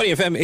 [0.00, 0.34] Money FM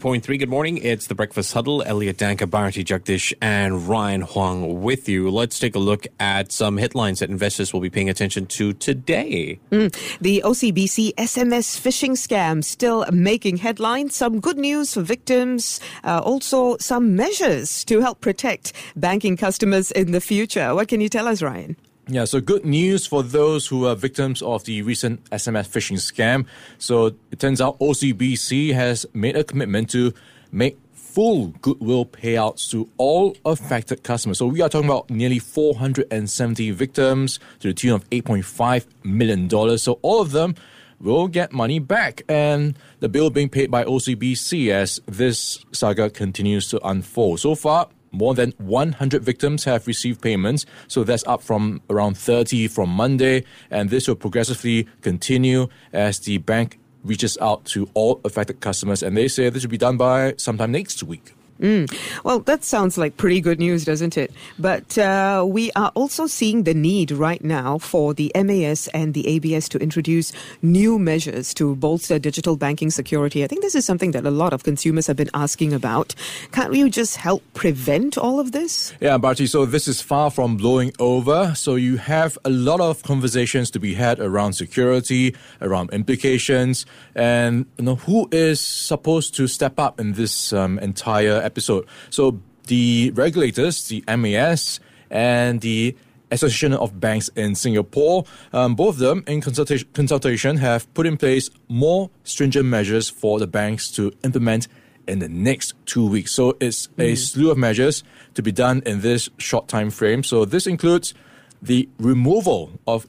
[0.00, 0.38] 89.3.
[0.40, 0.76] Good morning.
[0.78, 1.84] It's the Breakfast Huddle.
[1.84, 5.30] Elliot Danker, Bharati Jagdish, and Ryan Huang with you.
[5.30, 9.60] Let's take a look at some headlines that investors will be paying attention to today.
[9.70, 9.94] Mm.
[10.20, 14.16] The OCBC SMS phishing scam still making headlines.
[14.16, 15.78] Some good news for victims.
[16.02, 20.74] Uh, also, some measures to help protect banking customers in the future.
[20.74, 21.76] What can you tell us, Ryan?
[22.06, 26.46] Yeah, so good news for those who are victims of the recent SMS phishing scam.
[26.76, 30.12] So it turns out OCBC has made a commitment to
[30.52, 34.36] make full goodwill payouts to all affected customers.
[34.36, 39.78] So we are talking about nearly 470 victims to the tune of $8.5 million.
[39.78, 40.56] So all of them
[41.00, 42.22] will get money back.
[42.28, 47.40] And the bill being paid by OCBC as this saga continues to unfold.
[47.40, 52.68] So far, more than 100 victims have received payments, so that's up from around 30
[52.68, 58.60] from Monday, and this will progressively continue as the bank reaches out to all affected
[58.60, 61.34] customers, and they say this will be done by sometime next week.
[61.60, 61.92] Mm.
[62.24, 64.32] Well, that sounds like pretty good news, doesn't it?
[64.58, 69.26] But uh, we are also seeing the need right now for the MAS and the
[69.28, 70.32] ABS to introduce
[70.62, 73.44] new measures to bolster digital banking security.
[73.44, 76.14] I think this is something that a lot of consumers have been asking about.
[76.52, 78.92] Can't you just help prevent all of this?
[79.00, 81.54] Yeah, Bharati, so this is far from blowing over.
[81.54, 87.66] So you have a lot of conversations to be had around security, around implications, and
[87.78, 91.86] you know who is supposed to step up in this um, entire episode.
[92.10, 95.94] So the regulators, the MAS, and the
[96.30, 101.16] Association of Banks in Singapore, um, both of them in consultation, consultation have put in
[101.16, 104.66] place more stringent measures for the banks to implement
[105.06, 106.32] in the next two weeks.
[106.32, 107.16] So it's a mm.
[107.16, 108.02] slew of measures
[108.34, 110.24] to be done in this short time frame.
[110.24, 111.14] So this includes
[111.62, 113.06] the removal of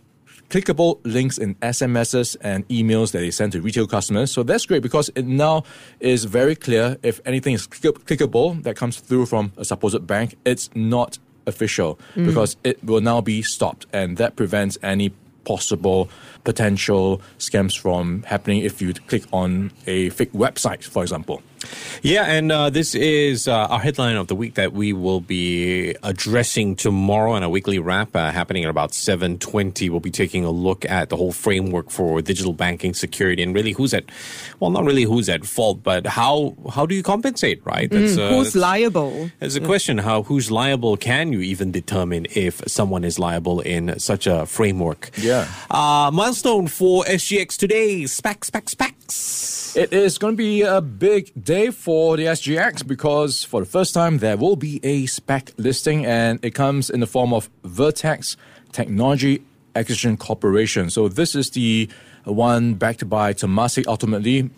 [0.49, 4.31] clickable links in SMSs and emails that they send to retail customers.
[4.31, 5.63] So that's great because it now
[5.99, 10.69] is very clear if anything is clickable that comes through from a supposed bank, it's
[10.75, 11.17] not
[11.47, 12.25] official mm.
[12.25, 15.13] because it will now be stopped and that prevents any
[15.45, 16.09] possible
[16.43, 21.41] potential scams from happening if you click on a fake website, for example.
[22.01, 25.95] Yeah, and uh, this is uh, our headline of the week that we will be
[26.03, 29.89] addressing tomorrow in a weekly wrap uh, happening at about 7.20.
[29.89, 33.71] We'll be taking a look at the whole framework for digital banking security and really
[33.71, 34.05] who's at,
[34.59, 37.89] well, not really who's at fault, but how how do you compensate, right?
[37.89, 39.31] That's, mm, who's that's, liable?
[39.39, 40.97] There's a question, how who's liable?
[40.97, 45.11] Can you even determine if someone is liable in such a framework?
[45.17, 45.47] Yeah.
[45.69, 49.54] Uh, milestone for SGX today, SPAC, SPAC, SPACs.
[49.75, 53.93] It is going to be a big day for the SGX because for the first
[53.93, 58.37] time there will be a SPAC listing and it comes in the form of Vertex
[58.71, 59.43] Technology
[59.75, 60.89] Acquisition Corporation.
[60.89, 61.89] So this is the
[62.23, 64.49] one backed by Temasek ultimately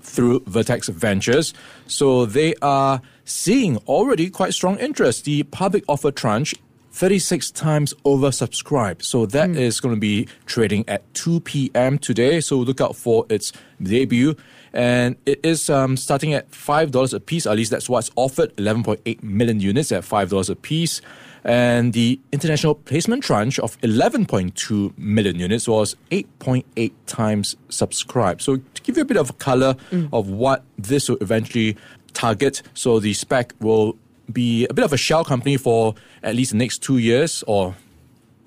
[0.00, 1.52] through Vertex Ventures.
[1.86, 5.26] So they are seeing already quite strong interest.
[5.26, 6.54] The public offer tranche
[6.96, 9.02] 36 times oversubscribed.
[9.02, 9.56] So that mm.
[9.56, 11.98] is going to be trading at 2 p.m.
[11.98, 12.40] today.
[12.40, 13.52] So look out for its
[13.82, 14.34] debut
[14.72, 17.46] and it is um, starting at five dollars a piece.
[17.46, 18.52] At least that's what's offered.
[18.58, 21.00] Eleven point eight million units at five dollars a piece,
[21.44, 26.94] and the international placement tranche of eleven point two million units was eight point eight
[27.06, 28.42] times subscribed.
[28.42, 30.10] So to give you a bit of color mm.
[30.12, 31.76] of what this will eventually
[32.12, 33.96] target, so the SPAC will
[34.32, 37.74] be a bit of a shell company for at least the next two years or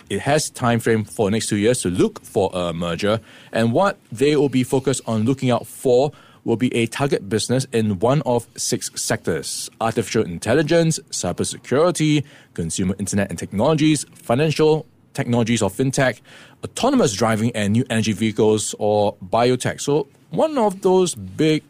[0.09, 3.73] it has time frame for the next two years to look for a merger, and
[3.73, 6.11] what they will be focused on looking out for
[6.43, 12.23] will be a target business in one of six sectors artificial intelligence, cybersecurity,
[12.53, 16.21] consumer internet and technologies, financial technologies or fintech,
[16.63, 19.81] autonomous driving and new energy vehicles, or biotech.
[19.81, 21.63] So, one of those big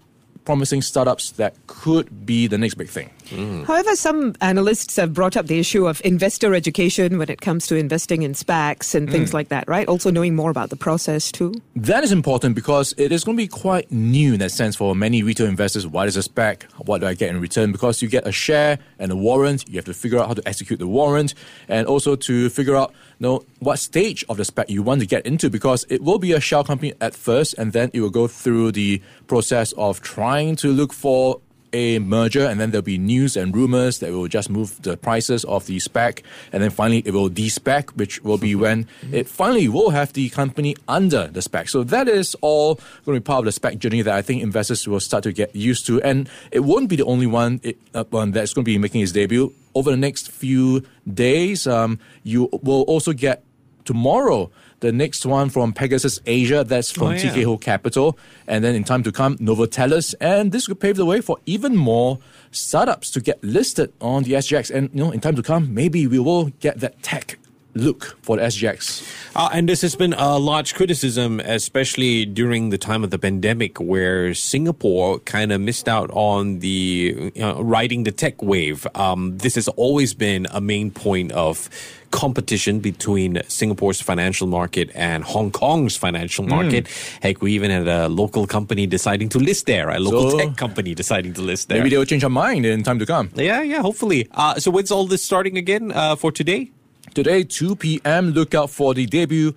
[0.46, 3.10] promising startups that could be the next big thing.
[3.30, 3.66] Mm.
[3.66, 7.76] However, some analysts have brought up the issue of investor education when it comes to
[7.76, 9.34] investing in SPACs and things mm.
[9.34, 9.88] like that, right?
[9.88, 11.54] Also knowing more about the process too.
[11.76, 14.96] That is important because it is going to be quite new in that sense for
[14.96, 15.86] many retail investors.
[15.86, 16.64] What is a SPAC?
[16.86, 17.72] What do I get in return?
[17.72, 19.70] Because you get a share and a warrant.
[19.70, 21.36] You have to figure out how to execute the warrant
[21.68, 25.08] and also to figure out you know, what stage of the SPAC you want to
[25.08, 28.10] get into because it will be a shell company at first and then it will
[28.10, 31.42] go through the process of trying to look for
[31.74, 35.44] a merger, and then there'll be news and rumors that will just move the prices
[35.46, 39.68] of the SPAC, and then finally it will de-SPAC, which will be when it finally
[39.68, 41.70] will have the company under the SPAC.
[41.70, 44.42] So that is all going to be part of the SPAC journey that I think
[44.42, 47.78] investors will start to get used to, and it won't be the only one, it,
[47.94, 49.54] uh, one that's going to be making its debut.
[49.76, 53.44] Over the next few days, um, you will also get
[53.86, 57.20] tomorrow the next one from Pegasus Asia, that's from Oh, yeah.
[57.34, 58.18] Tikehau Capital.
[58.48, 60.16] And then in time to come, Novo Tellus.
[60.20, 62.20] And this could pave the way for even more
[62.52, 64.72] startups to get listed on the SGX.
[64.74, 67.38] And, you know, in time to come, maybe we will get that tech
[67.76, 69.04] look for the SGX.
[69.36, 73.80] Uh, and this has been a large criticism, especially during the time of the pandemic,
[73.80, 78.88] where Singapore kind of missed out on the uh, riding the tech wave.
[78.96, 81.70] Um, this has always been a main point of
[82.12, 86.50] competition between Singapore's financial market and Hong Kong's financial Hmm.
[86.50, 86.88] market.
[87.22, 90.58] Heck, we even had a local company deciding to list there, a local So- tech
[90.58, 91.78] company deciding to list there.
[91.78, 93.30] Maybe they will change their mind in time to come.
[93.36, 94.28] yeah, yeah, hopefully.
[94.34, 96.72] Uh, so when's all this starting again uh, for today?
[97.14, 99.54] Today, 2 p.m., look out for the debut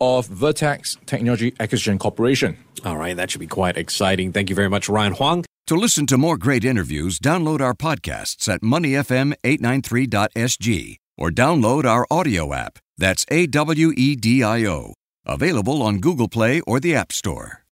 [0.00, 2.58] of Vertex Technology Acquisition Corporation.
[2.84, 4.32] All right, that should be quite exciting.
[4.32, 5.44] Thank you very much, Ryan Huang.
[5.68, 12.54] To listen to more great interviews, download our podcasts at moneyfm893.sg or download our audio
[12.54, 12.78] app.
[12.98, 14.94] That's A W E D I O.
[15.24, 17.64] Available on Google Play or the App Store.